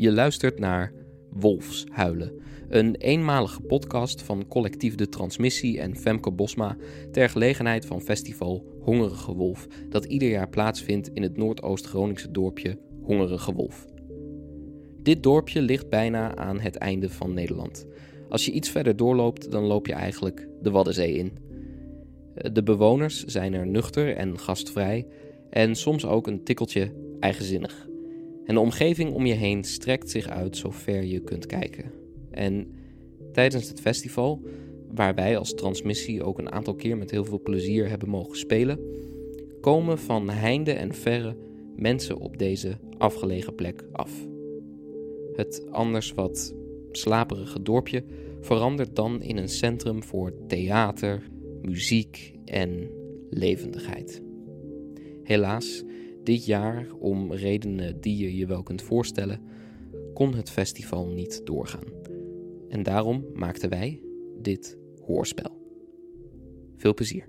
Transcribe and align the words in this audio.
Je 0.00 0.12
luistert 0.12 0.58
naar 0.58 0.92
Wolfshuilen, 1.30 2.32
een 2.68 2.94
eenmalige 2.94 3.60
podcast 3.60 4.22
van 4.22 4.48
collectief 4.48 4.94
De 4.94 5.08
Transmissie 5.08 5.80
en 5.80 5.96
Femke 5.96 6.30
Bosma 6.30 6.76
ter 7.12 7.28
gelegenheid 7.28 7.86
van 7.86 8.00
festival 8.00 8.64
Hongerige 8.80 9.34
Wolf, 9.34 9.66
dat 9.88 10.04
ieder 10.04 10.28
jaar 10.28 10.48
plaatsvindt 10.48 11.10
in 11.14 11.22
het 11.22 11.36
Noordoost-Groningse 11.36 12.30
dorpje 12.30 12.78
Hongerige 13.02 13.52
Wolf. 13.52 13.86
Dit 15.02 15.22
dorpje 15.22 15.62
ligt 15.62 15.88
bijna 15.88 16.36
aan 16.36 16.60
het 16.60 16.76
einde 16.76 17.08
van 17.08 17.34
Nederland. 17.34 17.86
Als 18.28 18.44
je 18.44 18.52
iets 18.52 18.70
verder 18.70 18.96
doorloopt, 18.96 19.50
dan 19.50 19.64
loop 19.64 19.86
je 19.86 19.94
eigenlijk 19.94 20.48
de 20.62 20.70
Waddenzee 20.70 21.14
in. 21.14 21.32
De 22.52 22.62
bewoners 22.62 23.24
zijn 23.24 23.54
er 23.54 23.66
nuchter 23.66 24.16
en 24.16 24.38
gastvrij 24.38 25.06
en 25.50 25.74
soms 25.74 26.06
ook 26.06 26.26
een 26.26 26.44
tikkeltje 26.44 26.92
eigenzinnig. 27.18 27.88
En 28.50 28.56
de 28.56 28.62
omgeving 28.62 29.12
om 29.12 29.26
je 29.26 29.34
heen 29.34 29.64
strekt 29.64 30.10
zich 30.10 30.28
uit 30.28 30.56
zo 30.56 30.70
ver 30.70 31.04
je 31.04 31.20
kunt 31.20 31.46
kijken. 31.46 31.92
En 32.30 32.74
tijdens 33.32 33.68
het 33.68 33.80
festival, 33.80 34.42
waar 34.94 35.14
wij 35.14 35.38
als 35.38 35.54
transmissie 35.54 36.24
ook 36.24 36.38
een 36.38 36.52
aantal 36.52 36.74
keer 36.74 36.96
met 36.96 37.10
heel 37.10 37.24
veel 37.24 37.40
plezier 37.40 37.88
hebben 37.88 38.08
mogen 38.08 38.36
spelen, 38.36 38.80
komen 39.60 39.98
van 39.98 40.30
heinde 40.30 40.72
en 40.72 40.94
verre 40.94 41.36
mensen 41.76 42.18
op 42.18 42.38
deze 42.38 42.78
afgelegen 42.98 43.54
plek 43.54 43.84
af. 43.92 44.10
Het 45.32 45.66
anders 45.70 46.12
wat 46.12 46.54
slaperige 46.92 47.62
dorpje 47.62 48.04
verandert 48.40 48.96
dan 48.96 49.22
in 49.22 49.36
een 49.36 49.48
centrum 49.48 50.02
voor 50.02 50.32
theater, 50.46 51.22
muziek 51.62 52.32
en 52.44 52.90
levendigheid. 53.28 54.22
Helaas, 55.22 55.84
dit 56.24 56.44
jaar, 56.44 56.86
om 56.98 57.32
redenen 57.32 58.00
die 58.00 58.16
je 58.16 58.36
je 58.36 58.46
wel 58.46 58.62
kunt 58.62 58.82
voorstellen, 58.82 59.40
kon 60.14 60.34
het 60.34 60.50
festival 60.50 61.06
niet 61.06 61.46
doorgaan. 61.46 61.84
En 62.68 62.82
daarom 62.82 63.24
maakten 63.34 63.68
wij 63.68 64.00
dit 64.40 64.78
hoorspel. 65.04 65.58
Veel 66.76 66.94
plezier. 66.94 67.28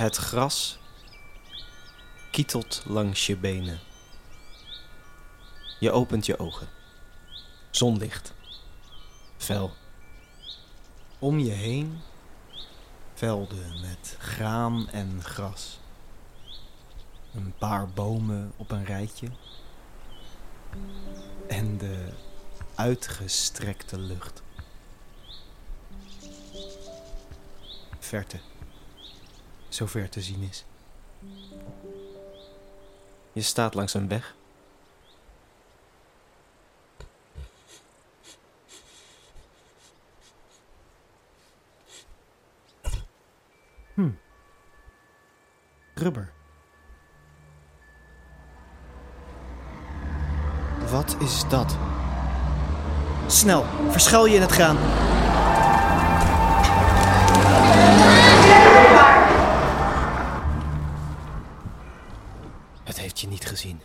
Het 0.00 0.16
gras 0.16 0.78
kietelt 2.30 2.82
langs 2.86 3.26
je 3.26 3.36
benen. 3.36 3.80
Je 5.78 5.90
opent 5.90 6.26
je 6.26 6.38
ogen. 6.38 6.68
Zonlicht. 7.70 8.34
Fel. 9.36 9.72
Om 11.18 11.38
je 11.38 11.50
heen 11.50 12.00
velden 13.14 13.80
met 13.80 14.16
graan 14.18 14.88
en 14.88 15.22
gras. 15.22 15.78
Een 17.34 17.54
paar 17.58 17.88
bomen 17.88 18.52
op 18.56 18.70
een 18.70 18.84
rijtje. 18.84 19.28
En 21.48 21.78
de 21.78 22.12
uitgestrekte 22.74 23.98
lucht. 23.98 24.42
Verte 27.98 28.40
zover 29.74 30.08
te 30.08 30.20
zien 30.20 30.48
is. 30.50 30.64
Je 33.32 33.42
staat 33.42 33.74
langs 33.74 33.94
een 33.94 34.08
weg. 34.08 34.34
Hm. 43.94 44.10
Rubber. 45.94 46.32
Wat 50.90 51.16
is 51.18 51.48
dat? 51.48 51.76
Snel, 53.26 53.64
verschuil 53.90 54.26
je 54.26 54.34
in 54.34 54.40
het 54.40 54.50
graan. 54.50 54.76
Je 63.20 63.26
niet 63.26 63.46
gezien. 63.46 63.80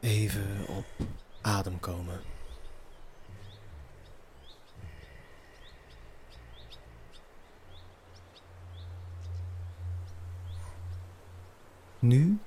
Even 0.00 0.66
op 0.68 0.86
adem 1.40 1.80
komen. 1.80 2.20
Nu 11.98 12.38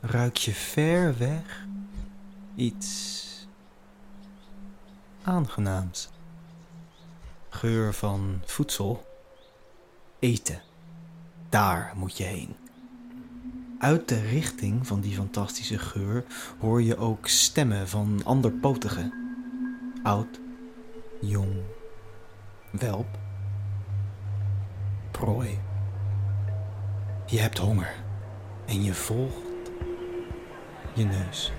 ruik 0.00 0.36
je 0.36 0.52
ver 0.52 1.18
weg 1.18 1.66
iets 2.54 3.26
aangenaams. 5.22 6.08
Geur 7.48 7.94
van 7.94 8.42
voedsel. 8.44 9.06
Eten. 10.18 10.62
Daar 11.48 11.92
moet 11.96 12.16
je 12.16 12.24
heen. 12.24 12.67
Uit 13.78 14.08
de 14.08 14.20
richting 14.20 14.86
van 14.86 15.00
die 15.00 15.14
fantastische 15.14 15.78
geur 15.78 16.24
hoor 16.58 16.82
je 16.82 16.96
ook 16.96 17.28
stemmen 17.28 17.88
van 17.88 18.20
anderpotigen. 18.24 19.12
Oud, 20.02 20.40
jong, 21.20 21.52
welp, 22.70 23.18
prooi. 25.10 25.58
Je 27.26 27.38
hebt 27.40 27.58
honger 27.58 27.94
en 28.66 28.82
je 28.82 28.94
volgt 28.94 29.70
je 30.94 31.04
neus. 31.04 31.52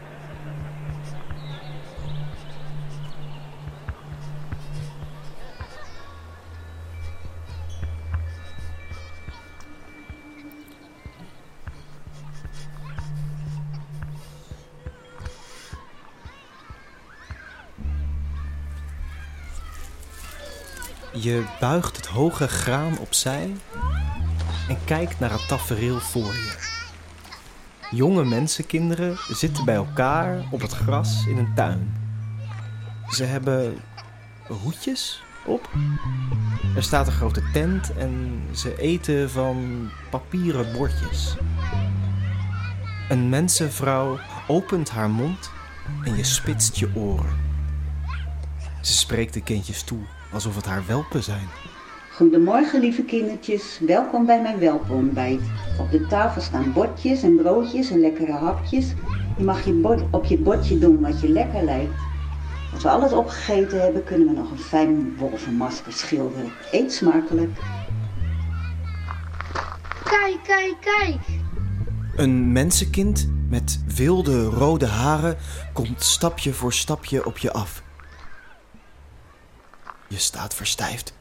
Je 21.14 21.46
buigt 21.60 21.96
het 21.96 22.06
hoge 22.06 22.48
graan 22.48 22.98
opzij 22.98 23.56
en 24.68 24.78
kijkt 24.86 25.20
naar 25.20 25.32
het 25.32 25.48
tafereel 25.48 26.00
voor 26.00 26.34
je. 26.34 26.78
Jonge 27.92 28.26
mensenkinderen 28.26 29.18
zitten 29.30 29.66
bij 29.66 29.76
elkaar 29.76 30.44
op 30.52 30.62
het 30.62 30.72
gras 30.72 31.26
in 31.28 31.38
een 31.38 31.54
tuin. 31.56 31.94
Ze 33.08 33.24
hebben 33.24 33.78
hoedjes 34.48 35.24
op. 35.46 35.70
Er 36.76 36.84
staat 36.84 37.08
een 37.08 37.14
grote 37.14 37.52
tent 37.54 37.94
en 37.94 38.44
ze 38.52 38.78
eten 38.78 39.30
van 39.30 39.90
papieren 40.10 40.74
bordjes. 40.74 41.36
Een 43.10 43.30
mensenvrouw 43.30 44.20
opent 44.48 44.90
haar 44.90 45.10
mond 45.10 45.52
en 46.04 46.16
je 46.16 46.24
spitst 46.24 46.76
je 46.76 46.96
oren. 46.96 47.38
Ze 48.82 48.94
spreekt 48.94 49.34
de 49.34 49.42
kindjes 49.42 49.84
toe 49.84 50.02
alsof 50.32 50.56
het 50.56 50.66
haar 50.66 50.84
welpen 50.88 51.24
zijn. 51.24 51.48
Goedemorgen 52.12 52.80
lieve 52.80 53.04
kindertjes, 53.04 53.80
welkom 53.86 54.26
bij 54.26 54.42
mijn 54.42 54.60
welpenontbijt. 54.60 55.42
Op 55.80 55.92
de 55.92 56.08
tafel 56.08 56.42
staan 56.42 56.74
bordjes 56.74 57.24
en 57.24 57.36
broodjes 57.36 57.90
en 57.90 58.00
lekkere 58.00 58.32
hapjes. 58.32 58.94
Je 59.38 59.44
mag 59.44 59.66
je 59.66 59.74
bord, 59.74 60.02
op 60.12 60.26
je 60.26 60.38
bordje 60.38 60.80
doen 60.80 61.00
wat 61.00 61.22
je 61.22 61.30
lekker 61.30 61.64
lijkt. 61.64 61.94
Als 62.74 62.84
we 62.84 62.90
alles 62.90 63.12
opgegeten 63.12 63.82
hebben, 63.82 64.04
kunnen 64.04 64.28
we 64.28 64.34
nog 64.34 64.52
een 64.52 64.60
fijn 64.60 65.18
wolvenmasker 65.18 65.94
schilderen. 65.94 66.52
Eet 66.72 66.94
smakelijk. 66.94 67.60
Kijk, 70.04 70.40
kijk, 70.44 70.76
kijk. 70.82 71.18
Een 72.16 72.52
mensenkind 72.52 73.30
met 73.50 73.84
wilde 73.96 74.44
rode 74.44 74.88
haren 74.88 75.38
komt 75.74 76.04
stapje 76.04 76.54
voor 76.54 76.74
stapje 76.74 77.26
op 77.26 77.38
je 77.38 77.52
af. 77.52 77.84
Je 80.10 80.18
staat 80.18 80.54
verstijfd. 80.54 81.14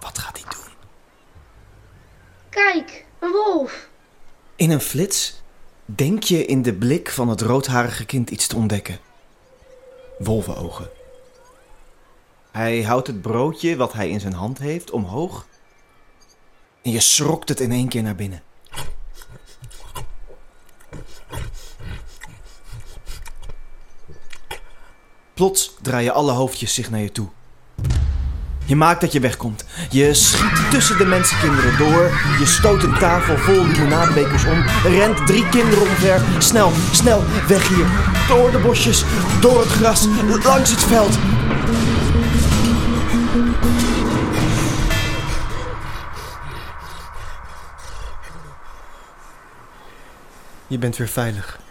Wat 0.00 0.18
gaat 0.18 0.40
hij 0.42 0.50
doen? 0.50 0.74
Kijk, 2.48 3.04
een 3.18 3.30
wolf. 3.30 3.88
In 4.56 4.70
een 4.70 4.80
flits 4.80 5.42
denk 5.84 6.22
je 6.22 6.44
in 6.44 6.62
de 6.62 6.74
blik 6.74 7.10
van 7.10 7.28
het 7.28 7.40
roodharige 7.40 8.04
kind 8.04 8.30
iets 8.30 8.46
te 8.46 8.56
ontdekken. 8.56 8.98
Wolvenogen. 10.18 10.90
Hij 12.50 12.82
houdt 12.82 13.06
het 13.06 13.22
broodje 13.22 13.76
wat 13.76 13.92
hij 13.92 14.08
in 14.08 14.20
zijn 14.20 14.32
hand 14.32 14.58
heeft 14.58 14.90
omhoog. 14.90 15.46
En 16.82 16.90
je 16.90 17.00
schrokt 17.00 17.48
het 17.48 17.60
in 17.60 17.72
één 17.72 17.88
keer 17.88 18.02
naar 18.02 18.14
binnen. 18.14 18.42
Plots 25.38 25.74
draaien 25.82 26.14
alle 26.14 26.32
hoofdjes 26.32 26.74
zich 26.74 26.90
naar 26.90 27.00
je 27.00 27.12
toe. 27.12 27.28
Je 28.64 28.76
maakt 28.76 29.00
dat 29.00 29.12
je 29.12 29.20
wegkomt. 29.20 29.64
Je 29.90 30.14
schiet 30.14 30.70
tussen 30.70 30.98
de 30.98 31.04
mensenkinderen 31.04 31.78
door. 31.78 32.10
Je 32.38 32.46
stoot 32.46 32.82
een 32.82 32.98
tafel 32.98 33.36
vol 33.36 33.66
limonadebekers 33.66 34.44
om. 34.44 34.62
Rent 34.84 35.26
drie 35.26 35.48
kinderen 35.48 35.88
omver. 35.88 36.20
Snel, 36.38 36.70
snel, 36.92 37.22
weg 37.48 37.68
hier. 37.68 37.86
Door 38.28 38.50
de 38.50 38.58
bosjes, 38.58 39.04
door 39.40 39.60
het 39.60 39.68
gras, 39.68 40.06
langs 40.44 40.70
het 40.70 40.84
veld. 40.84 41.18
Je 50.66 50.78
bent 50.78 50.96
weer 50.96 51.08
veilig. 51.08 51.67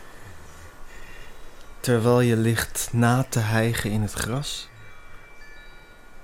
Terwijl 1.88 2.20
je 2.20 2.38
ligt 2.38 2.90
na 2.92 3.24
te 3.24 3.40
hijgen 3.40 3.92
in 3.92 4.02
het 4.02 4.14
gras, 4.14 4.70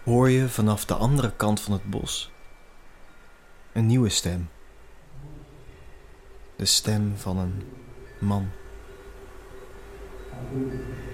hoor 0.04 0.30
je 0.30 0.50
vanaf 0.50 0.86
de 0.86 0.94
andere 0.94 1.32
kant 1.36 1.60
van 1.60 1.74
het 1.74 1.90
bos 1.90 2.32
een 3.74 3.86
nieuwe 3.86 4.10
stem. 4.10 4.50
De 6.56 6.66
stem 6.66 7.14
van 7.18 7.38
een 7.38 7.64
man. 8.20 8.50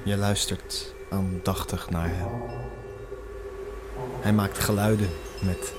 Je 0.03 0.17
luistert 0.17 0.93
aandachtig 1.09 1.89
naar 1.89 2.09
hem. 2.09 2.41
Hij 4.21 4.33
maakt 4.33 4.59
geluiden 4.59 5.09
met 5.41 5.73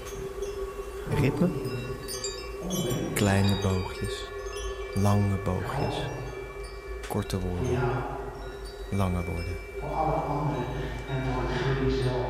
ritme, 1.21 1.51
kleine 3.15 3.61
boogjes, 3.63 4.25
lange 4.95 5.37
boogjes, 5.37 5.97
korte 7.09 7.41
woorden, 7.41 7.79
lange 8.91 9.25
woorden. 9.25 9.57
voor 9.81 9.89
alle 9.89 10.13
anderen 10.13 10.65
en 11.09 11.23
voor 11.33 11.43
jullie 11.83 12.03
zelf. 12.03 12.27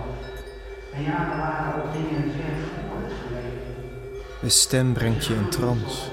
En 0.95 1.03
ja, 1.03 1.75
ook 1.77 1.93
dingen 1.93 2.33
ver 2.33 2.57
voor 2.89 3.03
het 3.03 3.13
verleden. 3.27 3.61
De 4.41 4.49
stem 4.49 4.93
brengt 4.93 5.27
je 5.27 5.35
in 5.35 5.49
trance. 5.49 6.11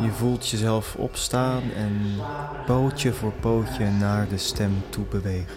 Je 0.00 0.10
voelt 0.10 0.48
jezelf 0.48 0.96
opstaan 0.96 1.62
en 1.76 2.00
pootje 2.66 3.12
voor 3.12 3.32
pootje 3.32 3.90
naar 3.90 4.28
de 4.28 4.38
stem 4.38 4.82
toe 4.90 5.04
bewegen. 5.04 5.56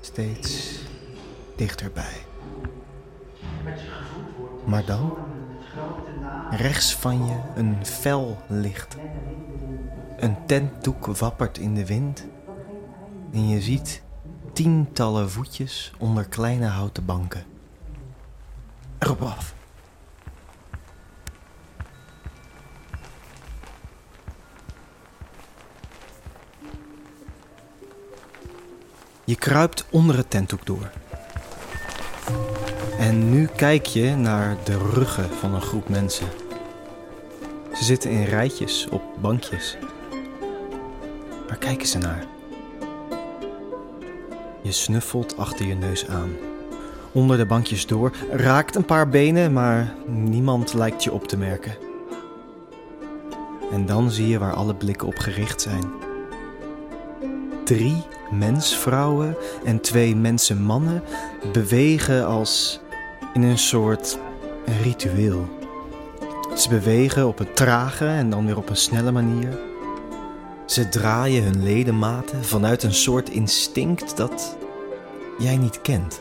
Steeds 0.00 0.78
dichterbij. 1.56 2.16
Maar 4.64 4.84
dan, 4.84 5.16
rechts 6.50 6.94
van 6.94 7.26
je 7.26 7.40
een 7.54 7.86
fel 7.86 8.38
licht. 8.46 8.96
Een 10.16 10.36
tentdoek 10.46 11.06
wappert 11.06 11.58
in 11.58 11.74
de 11.74 11.86
wind 11.86 12.26
en 13.32 13.48
je 13.48 13.60
ziet 13.60 14.02
tientallen 14.52 15.30
voetjes 15.30 15.92
onder 15.98 16.28
kleine 16.28 16.66
houten 16.66 17.04
banken. 17.04 17.44
Erop 18.98 19.22
af. 19.22 19.54
Je 29.24 29.36
kruipt 29.36 29.86
onder 29.90 30.16
het 30.16 30.30
tentdoek 30.30 30.66
door. 30.66 30.90
En 32.98 33.30
nu 33.30 33.48
kijk 33.56 33.86
je 33.86 34.16
naar 34.16 34.56
de 34.64 34.78
ruggen 34.78 35.30
van 35.30 35.54
een 35.54 35.60
groep 35.60 35.88
mensen. 35.88 36.26
Ze 37.74 37.84
zitten 37.84 38.10
in 38.10 38.24
rijtjes 38.24 38.88
op 38.90 39.02
bankjes. 39.20 39.76
Waar 41.46 41.58
kijken 41.58 41.86
ze 41.86 41.98
naar? 41.98 42.24
Je 44.62 44.72
snuffelt 44.72 45.36
achter 45.36 45.66
je 45.66 45.74
neus 45.74 46.06
aan. 46.06 46.36
Onder 47.12 47.36
de 47.36 47.46
bankjes 47.46 47.86
door 47.86 48.12
raakt 48.30 48.76
een 48.76 48.84
paar 48.84 49.08
benen, 49.08 49.52
maar 49.52 49.94
niemand 50.06 50.74
lijkt 50.74 51.04
je 51.04 51.12
op 51.12 51.28
te 51.28 51.36
merken. 51.36 51.76
En 53.72 53.86
dan 53.86 54.10
zie 54.10 54.28
je 54.28 54.38
waar 54.38 54.54
alle 54.54 54.74
blikken 54.74 55.06
op 55.06 55.18
gericht 55.18 55.60
zijn. 55.60 55.92
Drie 57.64 58.04
mensvrouwen 58.30 59.36
en 59.64 59.80
twee 59.80 60.16
mensenmannen 60.16 61.02
bewegen 61.52 62.26
als 62.26 62.80
in 63.34 63.42
een 63.42 63.58
soort 63.58 64.18
ritueel. 64.82 65.48
Ze 66.56 66.68
bewegen 66.68 67.26
op 67.26 67.38
een 67.38 67.52
trage 67.52 68.06
en 68.06 68.30
dan 68.30 68.46
weer 68.46 68.56
op 68.56 68.68
een 68.68 68.76
snelle 68.76 69.12
manier. 69.12 69.58
Ze 70.66 70.88
draaien 70.88 71.42
hun 71.42 71.62
ledematen 71.62 72.44
vanuit 72.44 72.82
een 72.82 72.94
soort 72.94 73.28
instinct 73.28 74.16
dat 74.16 74.56
jij 75.38 75.56
niet 75.56 75.80
kent. 75.80 76.20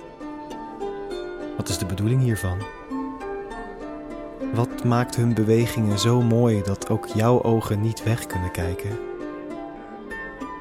Wat 1.57 1.69
is 1.69 1.77
de 1.77 1.85
bedoeling 1.85 2.21
hiervan? 2.21 2.57
Wat 4.53 4.83
maakt 4.83 5.15
hun 5.15 5.33
bewegingen 5.33 5.99
zo 5.99 6.21
mooi 6.21 6.61
dat 6.61 6.89
ook 6.89 7.07
jouw 7.07 7.43
ogen 7.43 7.81
niet 7.81 8.03
weg 8.03 8.25
kunnen 8.25 8.51
kijken? 8.51 8.99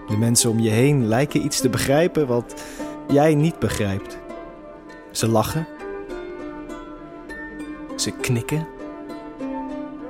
De 0.09 0.17
mensen 0.17 0.51
om 0.51 0.59
je 0.59 0.71
heen 0.71 1.07
lijken 1.07 1.45
iets 1.45 1.61
te 1.61 1.69
begrijpen 1.69 2.27
wat 2.27 2.55
jij 3.09 3.35
niet 3.35 3.59
begrijpt. 3.59 4.19
Ze 5.11 5.29
lachen. 5.29 5.76
Knikken. 8.11 8.67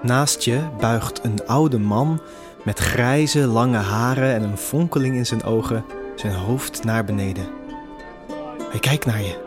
Naast 0.03 0.43
je 0.43 0.61
buigt 0.79 1.25
een 1.25 1.47
oude 1.47 1.79
man 1.79 2.21
met 2.65 2.79
grijze, 2.79 3.47
lange 3.47 3.77
haren 3.77 4.35
en 4.35 4.43
een 4.43 4.57
fonkeling 4.57 5.17
in 5.17 5.27
zijn 5.27 5.43
ogen 5.43 5.85
zijn 6.15 6.35
hoofd 6.35 6.85
naar 6.85 7.05
beneden. 7.05 7.47
Hij 8.71 8.81
kijkt 8.81 9.07
naar 9.07 9.23
je. 9.23 9.45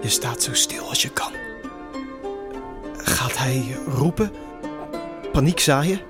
Je 0.00 0.08
staat 0.08 0.42
zo 0.42 0.54
stil 0.54 0.88
als 0.88 1.02
je 1.02 1.10
kan. 1.10 1.32
Gaat 2.96 3.38
hij 3.38 3.76
roepen? 3.86 4.32
Paniek 5.32 5.60
zaaien? 5.60 6.00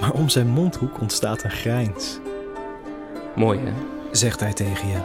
Maar 0.00 0.12
om 0.12 0.28
zijn 0.28 0.48
mondhoek 0.48 1.00
ontstaat 1.00 1.42
een 1.42 1.50
grijns. 1.50 2.18
Mooi 3.36 3.58
hè? 3.58 3.72
Zegt 4.10 4.40
hij 4.40 4.52
tegen 4.52 4.88
je. 4.88 4.98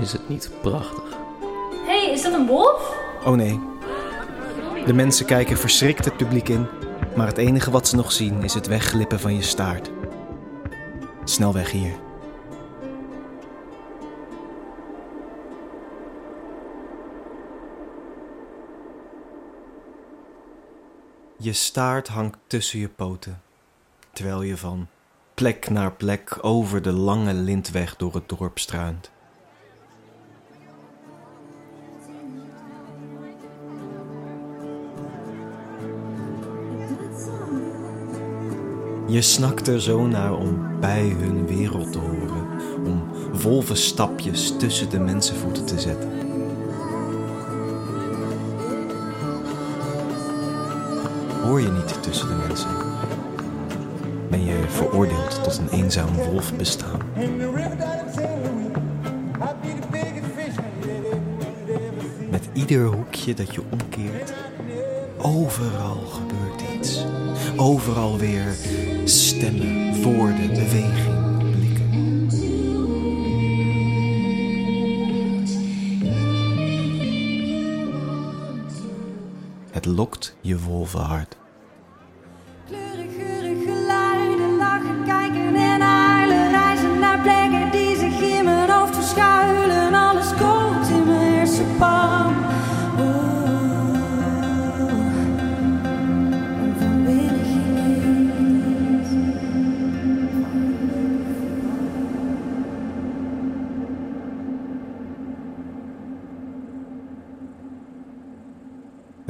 Is 0.00 0.12
het 0.12 0.28
niet 0.28 0.50
prachtig? 0.60 1.07
Is 2.18 2.24
dat 2.24 2.32
een 2.32 2.46
wolf? 2.46 2.96
Oh 3.24 3.34
nee. 3.34 3.60
De 4.86 4.92
mensen 4.92 5.26
kijken 5.26 5.58
verschrikt 5.58 6.04
het 6.04 6.16
publiek 6.16 6.48
in, 6.48 6.66
maar 7.16 7.26
het 7.26 7.38
enige 7.38 7.70
wat 7.70 7.88
ze 7.88 7.96
nog 7.96 8.12
zien 8.12 8.42
is 8.42 8.54
het 8.54 8.66
wegglippen 8.66 9.20
van 9.20 9.34
je 9.34 9.42
staart. 9.42 9.90
Snel 11.24 11.52
weg 11.52 11.70
hier. 11.70 11.92
Je 21.36 21.52
staart 21.52 22.08
hangt 22.08 22.38
tussen 22.46 22.78
je 22.78 22.88
poten, 22.88 23.42
terwijl 24.12 24.42
je 24.42 24.56
van 24.56 24.86
plek 25.34 25.70
naar 25.70 25.92
plek 25.92 26.38
over 26.40 26.82
de 26.82 26.92
lange 26.92 27.34
lintweg 27.34 27.96
door 27.96 28.14
het 28.14 28.28
dorp 28.28 28.58
struint. 28.58 29.10
Je 39.08 39.22
snakt 39.22 39.68
er 39.68 39.80
zo 39.80 40.06
naar 40.06 40.36
om 40.36 40.80
bij 40.80 41.16
hun 41.18 41.46
wereld 41.46 41.92
te 41.92 41.98
horen, 41.98 42.46
om 42.84 43.02
wolvenstapjes 43.42 44.56
tussen 44.58 44.90
de 44.90 44.98
mensenvoeten 44.98 45.64
te 45.64 45.80
zetten. 45.80 46.10
Hoor 51.42 51.60
je 51.60 51.70
niet 51.70 52.02
tussen 52.02 52.28
de 52.28 52.34
mensen? 52.48 52.70
Ben 54.30 54.44
je 54.44 54.64
veroordeeld 54.68 55.42
tot 55.42 55.58
een 55.58 55.68
eenzaam 55.68 56.14
wolfbestaan? 56.14 57.00
Met 62.30 62.48
ieder 62.52 62.84
hoekje 62.84 63.34
dat 63.34 63.54
je 63.54 63.62
omkeert, 63.70 64.34
overal 65.16 65.96
gebeurt 65.96 66.62
iets. 66.76 67.04
Overal 67.60 68.18
weer 68.18 68.54
stemmen, 69.04 70.02
woorden, 70.02 70.48
beweging. 70.48 71.16
Het 79.70 79.86
lokt 79.86 80.36
je 80.40 80.58
wolvenhart. 80.58 81.36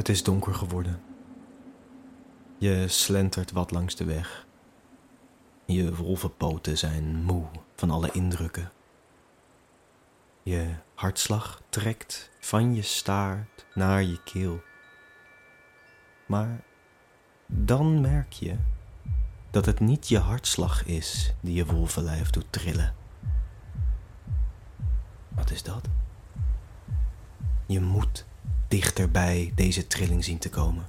Het 0.08 0.16
is 0.16 0.22
donker 0.22 0.54
geworden. 0.54 1.00
Je 2.58 2.88
slentert 2.88 3.52
wat 3.52 3.70
langs 3.70 3.94
de 3.94 4.04
weg. 4.04 4.46
Je 5.64 5.94
wolvenpoten 5.94 6.78
zijn 6.78 7.22
moe 7.22 7.44
van 7.76 7.90
alle 7.90 8.10
indrukken. 8.12 8.72
Je 10.42 10.74
hartslag 10.94 11.62
trekt 11.68 12.30
van 12.40 12.74
je 12.74 12.82
staart 12.82 13.66
naar 13.74 14.02
je 14.02 14.22
keel. 14.22 14.60
Maar 16.26 16.60
dan 17.46 18.00
merk 18.00 18.32
je 18.32 18.56
dat 19.50 19.66
het 19.66 19.80
niet 19.80 20.08
je 20.08 20.18
hartslag 20.18 20.84
is 20.84 21.34
die 21.40 21.54
je 21.54 21.66
wolvenlijf 21.66 22.30
doet 22.30 22.52
trillen. 22.52 22.94
Wat 25.28 25.50
is 25.50 25.62
dat? 25.62 25.84
Je 27.66 27.80
moet 27.80 28.26
dichter 28.68 29.10
bij 29.10 29.52
deze 29.54 29.86
trilling 29.86 30.24
zien 30.24 30.38
te 30.38 30.48
komen. 30.48 30.84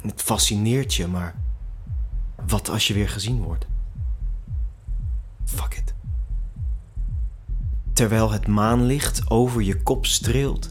Het 0.00 0.22
fascineert 0.22 0.94
je, 0.94 1.06
maar 1.06 1.34
wat 2.46 2.68
als 2.68 2.88
je 2.88 2.94
weer 2.94 3.08
gezien 3.08 3.42
wordt? 3.42 3.66
Fuck 5.44 5.74
it. 5.74 5.94
Terwijl 7.92 8.30
het 8.30 8.46
maanlicht 8.46 9.30
over 9.30 9.62
je 9.62 9.82
kop 9.82 10.06
streelt, 10.06 10.70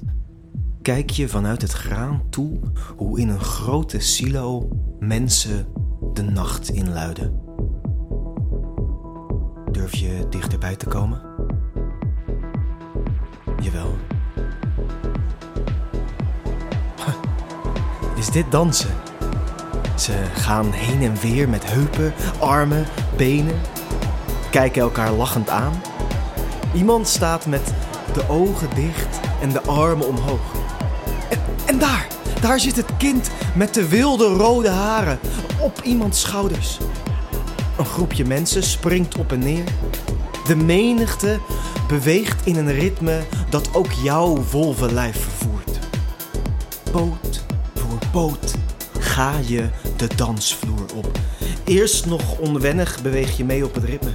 kijk 0.81 1.10
je 1.10 1.29
vanuit 1.29 1.62
het 1.62 1.72
graan 1.72 2.22
toe 2.29 2.60
hoe 2.98 3.19
in 3.19 3.29
een 3.29 3.39
grote 3.39 4.00
silo 4.00 4.69
mensen 5.00 5.67
de 6.13 6.24
nacht 6.24 6.69
inluiden. 6.69 7.41
Durf 9.72 9.95
je 9.95 10.27
dichterbij 10.29 10.75
te 10.75 10.88
komen? 10.88 11.22
Jawel. 13.62 14.14
Is 18.25 18.32
dit 18.32 18.51
dansen? 18.51 18.89
Ze 19.96 20.13
gaan 20.34 20.72
heen 20.72 21.01
en 21.01 21.15
weer 21.22 21.50
met 21.50 21.65
heupen, 21.65 22.13
armen, 22.39 22.86
benen, 23.17 23.62
kijken 24.51 24.82
elkaar 24.82 25.12
lachend 25.12 25.50
aan. 25.50 25.82
Iemand 26.74 27.08
staat 27.08 27.46
met 27.46 27.74
de 28.13 28.29
ogen 28.29 28.70
dicht 28.75 29.20
en 29.41 29.50
de 29.50 29.62
armen 29.62 30.08
omhoog. 30.08 30.39
En, 31.65 31.79
daar, 31.79 32.08
daar 32.41 32.60
zit 32.60 32.75
het 32.75 32.98
kind 32.98 33.29
met 33.55 33.74
de 33.74 33.88
wilde 33.88 34.27
rode 34.27 34.70
haren 34.70 35.20
op 35.60 35.82
iemands 35.84 36.22
schouders. 36.22 36.77
Een 37.77 37.86
groepje 37.86 38.25
mensen 38.25 38.63
springt 38.63 39.17
op 39.17 39.32
en 39.32 39.39
neer. 39.39 39.65
De 40.48 40.55
menigte 40.55 41.39
beweegt 41.88 42.46
in 42.46 42.55
een 42.55 42.72
ritme 42.72 43.22
dat 43.50 43.74
ook 43.74 43.91
jouw 43.91 44.44
wolvenlijf 44.51 45.22
vervoert. 45.22 45.79
Voor 46.91 47.17
poot 48.15 48.55
ga 49.00 49.34
je 49.45 49.69
de 49.98 50.07
dansvloer 50.15 50.86
op. 50.95 51.19
Eerst 51.63 52.05
nog 52.05 52.38
onwennig 52.39 53.01
beweeg 53.01 53.38
je 53.38 53.45
mee 53.45 53.65
op 53.65 53.74
het 53.74 53.84
ritme. 53.84 54.13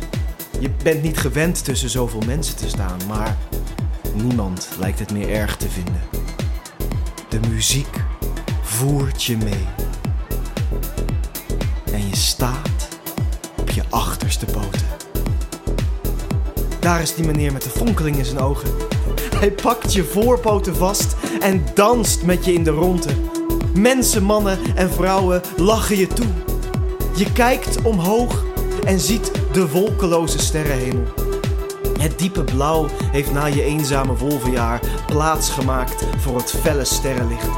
Je 0.59 0.71
bent 0.83 1.03
niet 1.03 1.19
gewend 1.19 1.65
tussen 1.65 1.91
zoveel 1.91 2.21
mensen 2.27 2.57
te 2.57 2.69
staan, 2.69 2.99
maar 3.09 3.37
niemand 4.15 4.69
lijkt 4.79 4.99
het 4.99 5.13
meer 5.13 5.31
erg 5.31 5.57
te 5.57 5.69
vinden. 5.69 6.01
De 7.29 7.41
muziek 7.49 8.05
voert 8.63 9.23
je 9.23 9.37
mee. 9.37 9.67
En 11.93 12.09
je 12.09 12.17
staat 12.17 12.89
op 13.57 13.71
je 13.71 13.83
achterste 13.89 14.45
poten. 14.45 14.87
Daar 16.79 17.03
is 17.03 17.15
die 17.15 17.27
meneer 17.27 17.53
met 17.53 17.63
de 17.63 17.71
fonkeling 17.71 18.17
in 18.17 18.25
zijn 18.25 18.41
ogen. 18.41 18.71
Hij 19.35 19.51
pakt 19.51 19.93
je 19.93 20.05
voorpoten 20.05 20.77
vast 20.77 21.17
en 21.41 21.65
danst 21.75 22.23
met 22.23 22.45
je 22.45 22.53
in 22.53 22.65
de 22.65 22.71
ronde. 22.71 23.30
Mensen, 23.75 24.23
mannen 24.23 24.59
en 24.75 24.91
vrouwen 24.91 25.43
lachen 25.57 25.97
je 25.97 26.07
toe. 26.07 26.27
Je 27.15 27.33
kijkt 27.33 27.83
omhoog 27.83 28.45
en 28.85 29.01
ziet 29.01 29.31
de 29.53 29.69
wolkeloze 29.69 30.39
sterrenhemel. 30.39 31.05
Het 31.99 32.19
diepe 32.19 32.45
blauw 32.45 32.87
heeft 33.13 33.33
na 33.33 33.45
je 33.45 33.63
eenzame 33.63 34.17
wolvenjaar 34.17 34.81
plaatsgemaakt 35.07 36.05
voor 36.19 36.37
het 36.37 36.51
felle 36.51 36.85
sterrenlicht. 36.85 37.49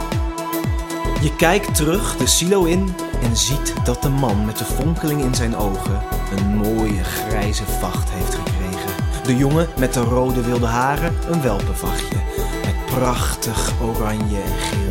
Je 1.21 1.37
kijkt 1.37 1.75
terug 1.75 2.17
de 2.17 2.27
silo 2.27 2.65
in 2.65 2.95
en 3.23 3.37
ziet 3.37 3.75
dat 3.85 4.03
de 4.03 4.09
man 4.09 4.45
met 4.45 4.59
de 4.59 4.65
fonkeling 4.65 5.23
in 5.23 5.35
zijn 5.35 5.57
ogen 5.57 6.03
een 6.37 6.57
mooie 6.57 7.05
grijze 7.05 7.65
vacht 7.65 8.11
heeft 8.11 8.35
gekregen. 8.35 8.91
De 9.25 9.37
jongen 9.37 9.69
met 9.79 9.95
de 9.95 10.01
rode 10.01 10.41
wilde 10.41 10.67
haren 10.67 11.15
een 11.29 11.43
welpenvachtje 11.43 12.17
met 12.65 12.87
prachtig 12.87 13.73
oranje 13.81 14.37
en 14.37 14.59
geel. 14.59 14.82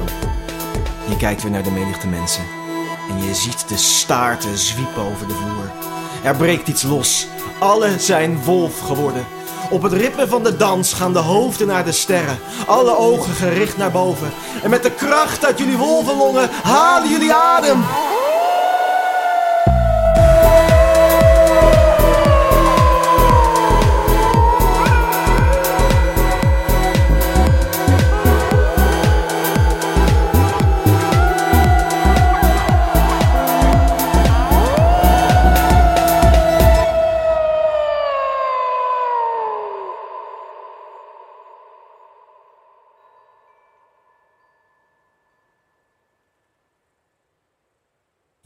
Je 1.10 1.18
kijkt 1.18 1.42
weer 1.42 1.52
naar 1.52 1.64
de 1.64 1.72
menigte 1.72 2.08
mensen 2.08 2.44
en 3.10 3.24
je 3.24 3.36
ziet 3.36 3.70
de 3.70 3.78
staarten 3.78 4.58
zwiepen 4.58 5.02
over 5.02 5.28
de 5.28 5.34
vloer. 5.34 5.72
Er 6.24 6.36
breekt 6.36 6.68
iets 6.68 6.84
los. 6.84 7.28
Alle 7.60 8.00
zijn 8.00 8.44
wolf 8.44 8.80
geworden. 8.80 9.26
Op 9.70 9.82
het 9.82 9.94
ritme 9.94 10.28
van 10.28 10.44
de 10.44 10.58
dans 10.58 10.94
gaan 10.94 11.14
de 11.14 11.20
hoofden 11.20 11.68
naar 11.68 11.86
de 11.86 11.92
sterren. 11.92 12.40
Alle 12.68 12.98
ogen 12.98 13.34
gericht 13.34 13.78
naar 13.78 13.92
boven. 13.92 14.32
En 14.64 14.70
met 14.70 14.84
de 14.84 14.92
kracht 14.92 15.46
uit 15.46 15.58
jullie 15.58 15.78
wolvenlongen 15.78 16.50
halen 16.64 17.10
jullie 17.10 17.34
adem. 17.34 17.84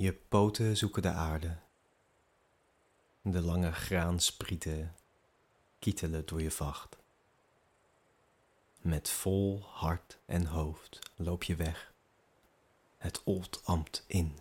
Je 0.05 0.13
poten 0.13 0.77
zoeken 0.77 1.01
de 1.01 1.11
aarde. 1.11 1.57
De 3.21 3.41
lange 3.41 3.71
graansprieten 3.71 4.95
kietelen 5.79 6.25
door 6.25 6.41
je 6.41 6.51
vacht. 6.51 6.97
Met 8.81 9.09
vol 9.09 9.63
hart 9.63 10.19
en 10.25 10.45
hoofd 10.45 10.99
loop 11.15 11.43
je 11.43 11.55
weg. 11.55 11.93
Het 12.97 13.23
oldambt 13.23 14.03
in. 14.07 14.39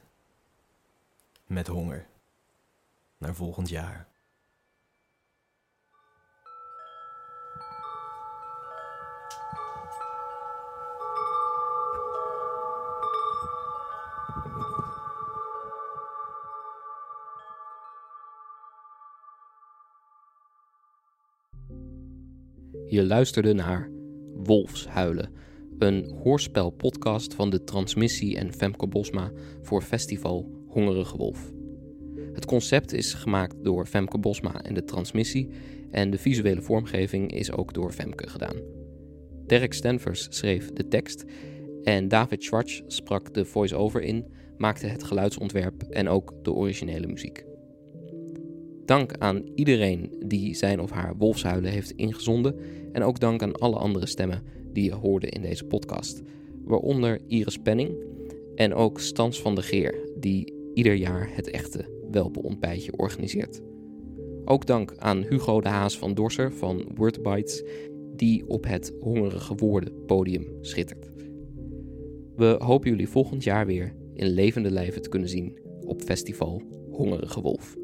Met 1.46 1.66
honger. 1.66 2.06
Naar 3.16 3.34
volgend 3.34 3.68
jaar. 3.68 4.08
Je 22.94 23.06
luisterde 23.06 23.52
naar 23.52 23.90
Wolfshuilen, 24.34 25.30
een 25.78 26.12
hoorspelpodcast 26.22 27.34
van 27.34 27.50
de 27.50 27.64
Transmissie 27.64 28.38
en 28.38 28.52
Femke 28.52 28.86
Bosma 28.86 29.32
voor 29.62 29.82
festival 29.82 30.50
Hongerige 30.68 31.16
Wolf. 31.16 31.52
Het 32.32 32.44
concept 32.44 32.92
is 32.92 33.14
gemaakt 33.14 33.64
door 33.64 33.86
Femke 33.86 34.18
Bosma 34.18 34.62
en 34.62 34.74
de 34.74 34.84
Transmissie 34.84 35.48
en 35.90 36.10
de 36.10 36.18
visuele 36.18 36.62
vormgeving 36.62 37.32
is 37.32 37.52
ook 37.52 37.72
door 37.72 37.92
Femke 37.92 38.28
gedaan. 38.28 38.56
Derek 39.46 39.72
Stenvers 39.72 40.26
schreef 40.30 40.72
de 40.72 40.88
tekst 40.88 41.24
en 41.82 42.08
David 42.08 42.44
Schwartz 42.44 42.80
sprak 42.86 43.34
de 43.34 43.44
voice-over 43.44 44.02
in, 44.02 44.26
maakte 44.56 44.86
het 44.86 45.04
geluidsontwerp 45.04 45.82
en 45.82 46.08
ook 46.08 46.34
de 46.42 46.52
originele 46.52 47.06
muziek. 47.06 47.44
Dank 48.84 49.12
aan 49.18 49.42
iedereen 49.54 50.16
die 50.26 50.54
zijn 50.54 50.80
of 50.80 50.90
haar 50.90 51.16
wolfshuilen 51.16 51.70
heeft 51.70 51.90
ingezonden. 51.90 52.56
En 52.92 53.02
ook 53.02 53.20
dank 53.20 53.42
aan 53.42 53.56
alle 53.56 53.76
andere 53.76 54.06
stemmen 54.06 54.42
die 54.72 54.84
je 54.84 54.94
hoorde 54.94 55.28
in 55.28 55.42
deze 55.42 55.64
podcast. 55.64 56.22
waaronder 56.64 57.20
Iris 57.26 57.58
Penning 57.58 57.90
en 58.54 58.74
ook 58.74 59.00
Stans 59.00 59.40
van 59.40 59.54
de 59.54 59.62
Geer, 59.62 59.94
die 60.18 60.52
ieder 60.74 60.94
jaar 60.94 61.28
het 61.32 61.50
echte 61.50 61.84
Welpen-ontbijtje 62.10 62.96
organiseert. 62.96 63.60
Ook 64.44 64.66
dank 64.66 64.94
aan 64.96 65.22
Hugo 65.22 65.60
de 65.60 65.68
Haas 65.68 65.98
van 65.98 66.14
Dorser 66.14 66.52
van 66.52 66.84
Wordbites, 66.94 67.62
die 68.16 68.48
op 68.48 68.64
het 68.64 68.92
Hongerige 69.00 69.54
Woorden 69.54 70.04
podium 70.06 70.46
schittert. 70.60 71.10
We 72.36 72.56
hopen 72.58 72.90
jullie 72.90 73.08
volgend 73.08 73.44
jaar 73.44 73.66
weer 73.66 73.94
in 74.14 74.26
levende 74.26 74.70
lijven 74.70 75.02
te 75.02 75.08
kunnen 75.08 75.28
zien 75.28 75.58
op 75.80 76.02
festival 76.02 76.62
Hongerige 76.90 77.40
Wolf. 77.40 77.83